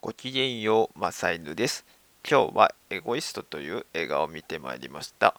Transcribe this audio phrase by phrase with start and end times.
[0.00, 1.84] ごきげんよう、マサイヌです。
[2.24, 5.34] 今日はエゴイストという映画を見てまいりました。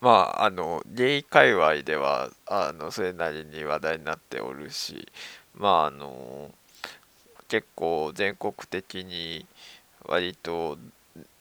[0.00, 5.08] まあ、あの、ゲイ界隈では、あの、それなりに話題になっておるし、
[5.52, 6.52] まあ、あの、
[7.48, 9.46] 結構全国的に
[10.04, 10.78] 割と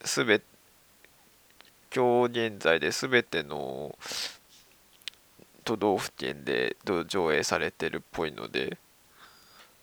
[0.03, 0.41] すべ
[1.95, 3.95] 今日現在で全ての
[5.63, 6.75] 都道府県で
[7.07, 8.77] 上映されてるっぽいので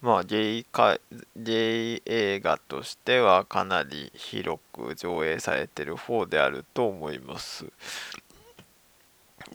[0.04, 0.98] まあゲイか
[1.34, 7.64] ゲイ映画としてはかなり広く上映されてる方であると思います。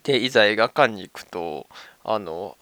[0.01, 1.67] でいざ映画館に行くと
[2.03, 2.57] あの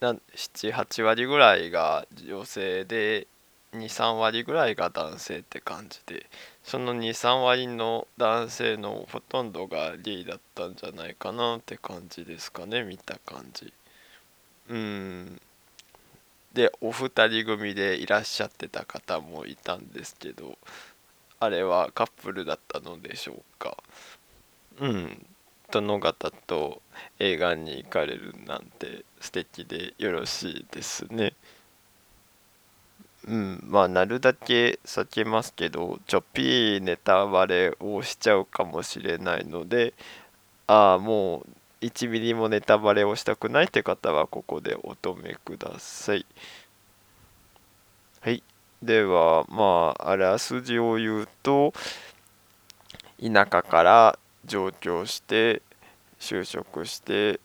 [0.00, 3.28] 78割ぐらいが女性で
[3.72, 6.26] 23割ぐらいが男性って感じで
[6.64, 13.72] その23割の男性のほとんどがゲイだったんじゃないかなって感じですかね見た感じ
[14.70, 15.40] うん
[16.52, 20.58] でお二人組でいらっしゃってた方もいたんですけど
[21.40, 23.76] あれはカップルだったのでしょうか？
[24.80, 25.26] うん。
[25.70, 26.80] 殿方と
[27.18, 31.34] 映画に行かれるなんて素敵でよろしいですね。
[33.26, 33.62] うん。
[33.68, 36.42] まあなるだけ避けますけどちょっぴ
[36.78, 39.92] りネタバレをしちゃうかもしれないので
[40.66, 41.46] ああもう
[41.80, 46.26] 1ミリもネタバレをしたくないって方はここでお止めください。
[48.20, 48.42] はい。
[48.82, 51.72] ではまああらすじを言うと
[53.20, 55.62] 田舎から上京して
[56.20, 57.40] 就職して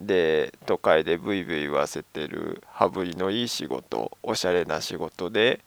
[0.00, 5.60] で都会でブイブイ言わせてる羽振りのいい仕事おしゃれな仕事で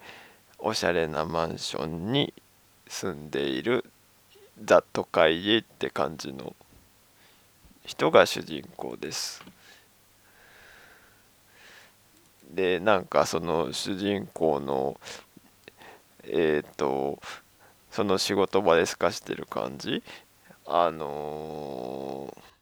[0.58, 2.34] おしゃれなマンションに
[2.88, 3.84] 住んでいる
[4.62, 6.54] ザ都会へって感じの
[7.84, 9.44] 人が主人公です。
[12.50, 15.00] でなんかその主人公の
[16.24, 17.18] えっ、ー、と
[17.90, 20.02] その仕事場で透かしてる感じ
[20.66, 22.54] あのー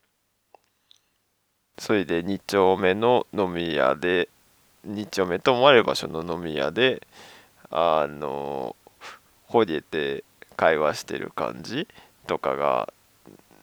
[1.78, 4.28] それで2丁目の飲み屋で
[4.86, 7.04] 2丁目と思われる場所の飲み屋で
[7.70, 8.76] あの
[9.46, 11.88] ほげて会話してる感じ
[12.26, 12.92] とかが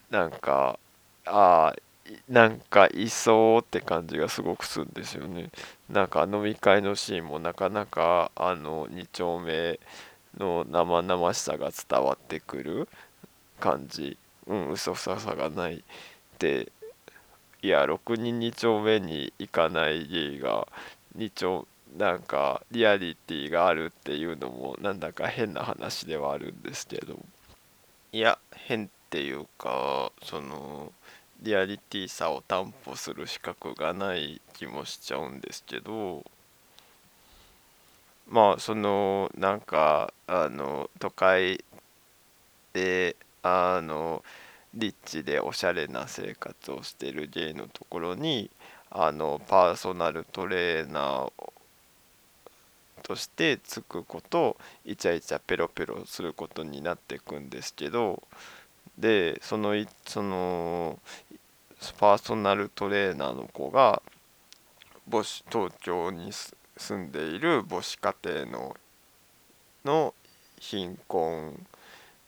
[0.09, 0.79] なんか
[1.25, 1.75] ああ
[2.27, 5.49] なんかいそうって感じがすごくするんですよね。
[5.89, 9.79] なんか飲み会のシーンもなかなかあの2丁目
[10.37, 12.87] の生々しさが伝わってくる
[13.59, 14.17] 感じ
[14.47, 15.81] うん嘘くささがないっ
[16.39, 16.71] て
[17.61, 20.67] いや6人2丁目に行かない芸が
[21.17, 21.67] 2丁
[21.97, 27.19] なんかリアリティがあるっていうのもなんだか変な話ではあるんですけど。
[28.11, 30.91] いや変っていうかその
[31.41, 36.25] リアリティさを担保する資格がない気もしちゃうんですけど。
[38.27, 41.63] まあそのなんかあの都会
[42.73, 44.23] であの
[44.75, 48.51] リッチでおしゃれな生活をしてるゲイのところに
[48.91, 51.31] あのパーソナルトレーナー
[52.99, 58.21] としてつくことイチャイチャペロペロすることになっていくんですけど
[58.97, 59.73] でその
[60.05, 60.99] その
[61.97, 64.01] パーソナルトレーナーの子が
[65.09, 66.31] 母子東京に
[66.77, 68.77] 住んでいる母子家庭の
[69.85, 70.13] の
[70.59, 71.65] 貧困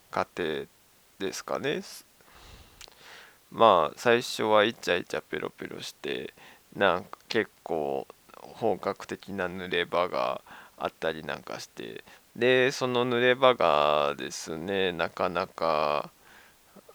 [0.09, 0.65] 家庭
[1.19, 1.81] ですかね。
[3.51, 6.33] まあ最初はイチャイチャペロペロして
[6.75, 8.07] なんか結構
[8.39, 10.41] 本格的な濡れ場が
[10.83, 12.03] あったりなんかして。
[12.35, 16.09] でその濡れ場がですねなかなか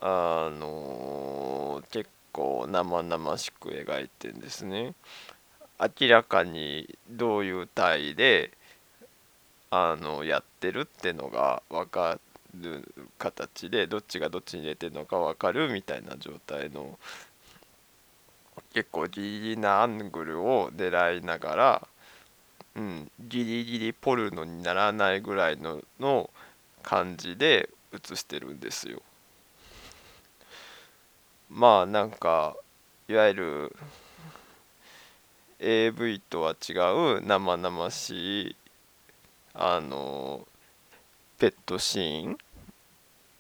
[0.01, 4.95] あの結構生々しく描いてんですね。
[5.79, 8.51] 明らかにどういう体で
[9.71, 12.19] あのやってるってのが分か
[12.55, 16.99] る形でどっちがどっちに入れてるのか分かるみたいな状態の
[18.73, 21.89] 結構ギリギリなアングルを狙いながら、
[22.77, 26.29] うん、ギリギリポルノにならないぐらいのの
[26.83, 29.01] 感じで映してるんですよ。
[31.49, 32.55] まあなんか
[33.09, 33.77] いわゆる
[35.59, 36.73] AV とは違
[37.19, 38.57] う生々しい
[39.55, 40.47] あの
[41.39, 42.39] ベッドシーン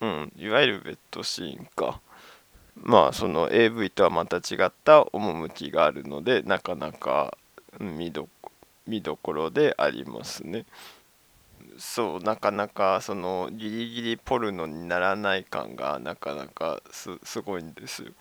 [0.00, 2.00] うんいわゆるベッドシーンか
[2.74, 7.36] まあその AV とはまた違った趣があるのでなかなか
[7.78, 8.28] 見ど
[8.86, 10.64] 見どころでありますね。
[11.78, 18.10] そうなかなかそのギリギリポルノにならない感がなかなかすごいんですよ。
[18.10, 18.12] っ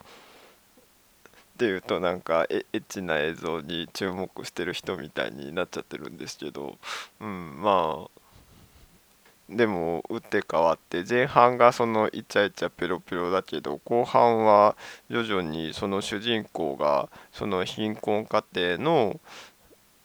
[1.58, 6.76] ていうとなんかエッチな映像に注目してる人みたいになっちゃってるんですけど、
[7.18, 8.10] うん、まあ
[9.48, 14.76] でも打って変わって前半がそのイチャイチャペロペロだけど後半は
[15.08, 19.20] 徐々にその主人公がその貧困家庭の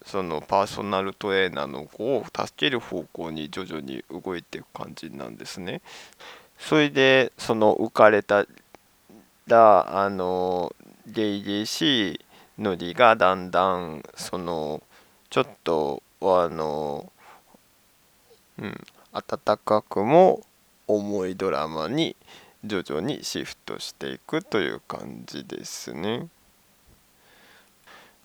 [0.06, 5.81] そのパーソナルトレーナーの子を助ける方向に徐々に動いていく感じなんですね。
[6.57, 8.45] それでその浮かれた
[9.50, 10.75] あの
[11.07, 12.19] ゲイゲイしい
[12.59, 14.81] ノリがだんだんその
[15.30, 17.12] ちょっとあの
[18.59, 18.83] うん
[19.13, 20.42] 温かくも
[20.88, 22.15] 重いドラマに
[22.63, 26.27] 徐々にシフトしていくという感じですね。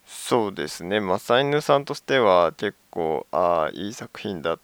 [0.06, 4.58] そうですね正犬さんとしては結構ああいい作品だ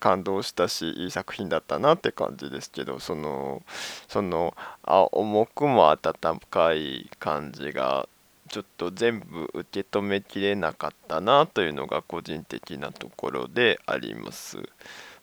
[0.00, 3.62] 感動したしいい作品だったなって感じですけどその
[4.08, 8.08] そのあ重くも温かい感じが
[8.48, 14.58] ちょっと全部受け止めきれなかったなというのが個人的なところであります。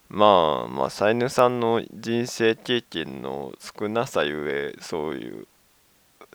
[0.09, 5.47] まあまあさ犬さんの人生経験の少なさゆえそういう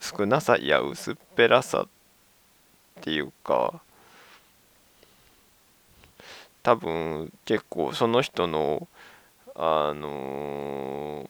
[0.00, 1.86] 少なさや薄っぺらさ
[3.00, 3.80] っていうか
[6.62, 8.86] 多分結構その人の
[9.54, 11.28] あのー、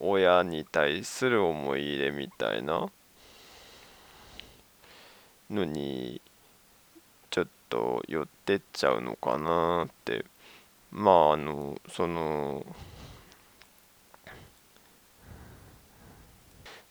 [0.00, 2.88] 親に対する思い入れみたいな
[5.50, 6.20] のに
[7.30, 10.24] ちょっと寄ってっちゃうのかなって。
[10.92, 12.66] まああのその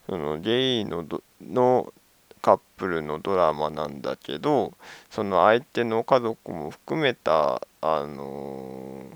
[0.07, 1.05] そのゲイの
[1.41, 1.93] の
[2.41, 4.73] カップルのドラマなんだけど
[5.09, 9.15] その相手の家族も含めたあのー、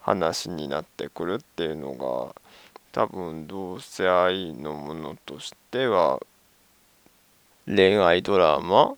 [0.00, 2.34] 話になってくるっていうのが
[2.92, 6.20] 多分同性愛のものとしては
[7.66, 8.94] 恋愛ドラマ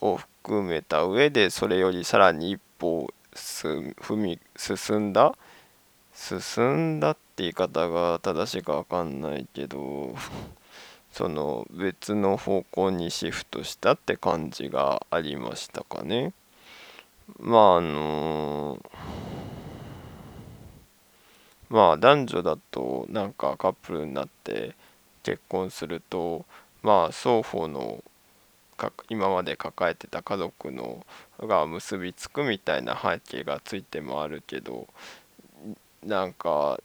[0.00, 5.34] を含めた上でそれよりさらに一歩踏み進んだ
[6.14, 10.14] 進んだって言い方が正しいか分かんないけど
[11.12, 16.32] その別の方向にシフトしたって感じがありましたかね。
[17.38, 18.78] まああの
[21.68, 24.74] まあ男女だとなんかカップルになって
[25.22, 26.44] 結婚すると
[26.82, 28.02] まあ双方の
[29.08, 31.04] 今まで抱えてた家族の
[31.40, 34.88] が結びつくみたいな背景がついてもあるけど
[36.04, 36.80] なんか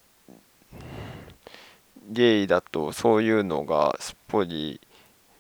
[2.08, 4.80] ゲイだとそういうのがすっぽり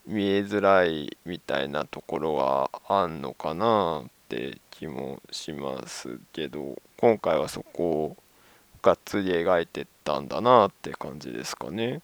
[0.08, 8.18] 見えづらいみたいなところはあんのかなって気もしますけど今回はそこを
[8.82, 12.02] がっつり描いてったんだなって感じですかね。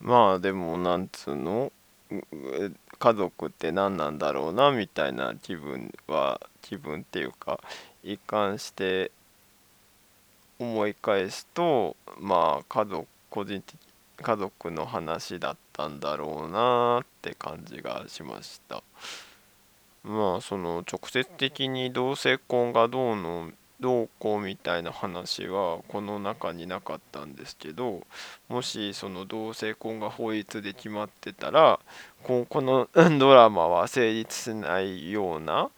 [0.00, 1.70] まあでもなんつうの
[2.98, 7.60] 家族って何なんだろうなみたいな気分は気分っていうか
[8.02, 9.10] 一貫して
[10.58, 13.74] 思い返すとまあ家族個人的
[14.18, 18.82] 家族の話だったんだろうなって感じがしました。
[20.04, 23.50] まあその直接的に同性婚がどうの
[23.80, 28.06] どうこうみたいな話はこの中になかったんですけど
[28.48, 31.80] もしその同性婚が法律で決まってたら
[32.22, 32.88] ここの
[33.18, 35.70] ドラマは成立しないような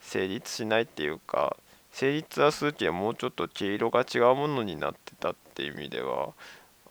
[0.00, 1.56] 成立しないっていうか
[1.92, 6.32] 成立はするけどもうちょっと毛色が違うものになってたって意味では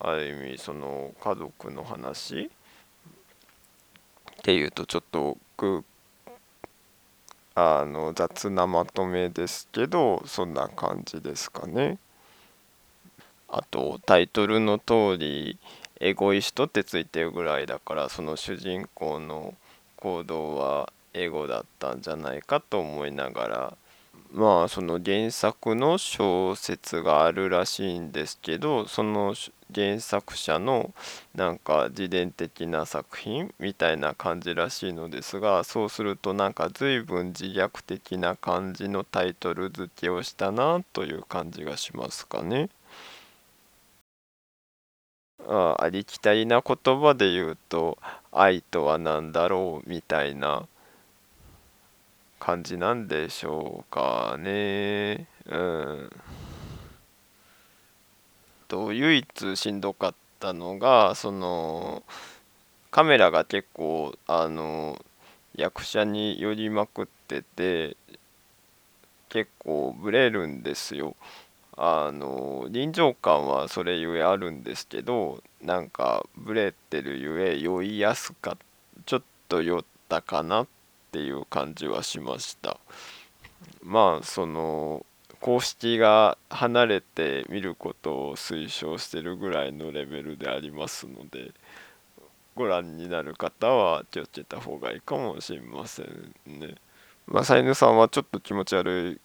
[0.03, 2.43] ある意味その家族の話？
[2.43, 2.49] っ
[4.43, 5.37] ていうとちょっと
[7.55, 11.97] あの雑なまとめですけどそんな感じですかね。
[13.47, 15.57] あとタイトルの通り
[15.99, 19.53] エゴイストってついてるぐらいだからその主人公の
[19.95, 23.77] 行動はエゴだったんじゃないかと思いながら
[24.33, 29.35] まあその原作の小説があるらしいんですけどその
[29.73, 30.93] 原作者の
[31.35, 42.69] なんか自伝的な作品みたいな感じらしいのですがそうするとなんか随分自虐的な感じのタイトル付けをしたなという感じがしますかね。
[45.47, 47.97] あありきたりな言葉で言うと
[48.31, 50.67] 愛とは何だろうみたいな
[52.39, 55.27] 感じなんでしょうかね。
[55.45, 56.11] うん。
[58.93, 62.03] 唯一しんどかったのがその
[62.91, 65.03] カメラが結構あの
[65.55, 67.97] 役者に寄りまくってて
[69.29, 71.15] 結構ブレるんですよ。
[71.75, 78.57] あの臨場感はそれゆえあるんですけどなんかブレてるゆえ酔いやすか
[79.07, 80.67] ちょっと酔ったかなっ
[81.11, 82.77] ていう感じはしました
[83.81, 85.03] まあその
[85.43, 91.51] 公式が離れて見ることを推奨してるぐらいのレベルでありますので
[92.55, 96.75] ご覧になる方は気をつけた方がいいかもしれませんね。
[97.27, 99.19] まあ、サイヌさんはちょっと気持ち悪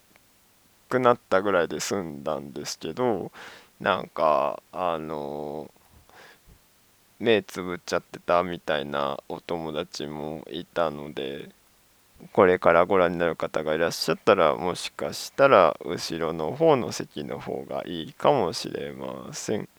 [0.89, 3.31] くなったぐらいで済んだんですけど
[3.79, 5.71] なんかあの
[7.17, 11.47] 目つぶっちゃってたみたいなお友達もいたので
[12.33, 19.69] これからご覧になる方がいらっしゃったらもしかしたら後ろの方の席の方がいいかもしれません。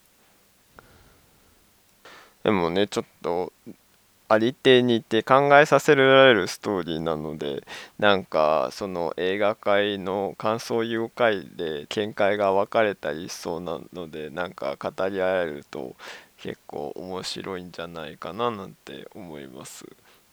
[2.42, 3.52] でもねちょっと
[4.28, 7.64] ありてにて考えさせられるストーリーなので
[7.98, 15.96] なんかその映画界の感想誘拐で見解が分かれたりしそうなのでなんか語り合えると
[16.38, 19.84] 結構面白いんじゃないかななんて思います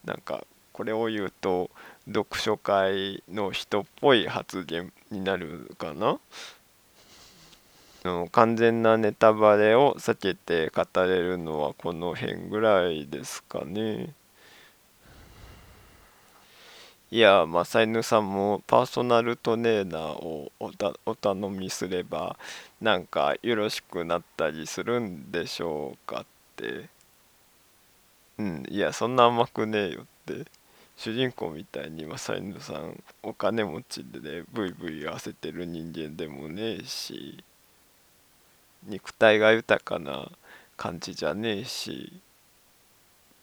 [0.05, 0.45] なんか
[0.77, 1.71] これを言うと
[2.05, 6.19] 読書会の人っぽい発言になるかな？
[8.05, 14.13] の完全なネタバレを避けて語れるのはこの辺ぐらいですかね。
[17.09, 20.71] いや、まあ、サイヌさんもパーソナルトレーナーをお
[21.07, 22.37] お頼みすれば
[22.79, 26.85] なんかよろしくなったりするんでしょうかって。
[28.37, 30.45] うん、いや、そんな甘くねえよって。
[30.97, 37.43] 主人公みたいにマサイヌさんお金持ちでねブイブイ言わせてる人間でもねえし
[38.87, 40.31] 肉体が豊かな
[40.75, 42.19] 感じじゃねえし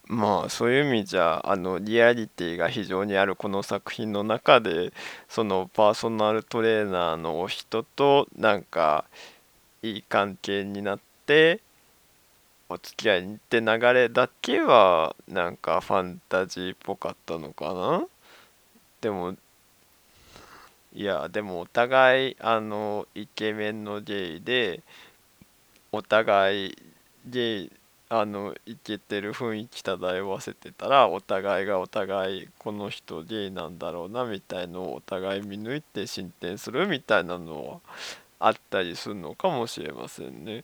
[0.06, 4.92] まあそういう意味じゃあのリアリティが非常にあるこの作品の中で
[5.28, 9.04] そのパーソナルトレーナーのお人となんか
[9.82, 11.60] いい関係になって
[12.68, 18.06] お付き合いにって流れだけはなんかファンタジーっぽかったのかな？
[19.00, 19.36] でも
[20.94, 24.82] いやでもお互いあのイケメンのゲイで
[25.92, 26.78] お互い
[27.26, 27.68] で
[28.08, 37.80] あのイケてる雰囲気漂わせてたらお互いがお互いこの人ゲイなんだろうなみたいのをお互い見抜いて進展するみたいなのは
[38.38, 40.62] あったりするのかもしれませんね。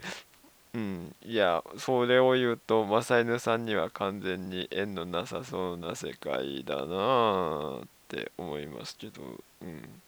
[0.72, 9.20] うん、いやそれを言うとマサイヌさんには完全に縁のなさそうな世界だなって思いますけど、
[9.62, 10.00] うん、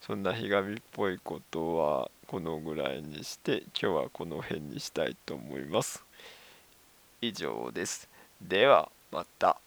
[0.00, 6.02] そんなひがみっぽいことはこのぐらいにして今日はこの辺にしたいと思います。
[7.20, 8.08] 以上です。
[8.40, 9.58] ではまた。